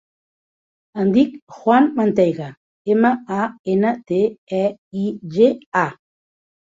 [1.01, 2.47] Em dic Juan Manteiga:
[2.93, 3.11] ema,
[3.43, 4.23] a, ena, te,
[4.61, 4.63] e,
[5.03, 5.05] i,
[5.37, 5.51] ge,
[5.83, 5.85] a.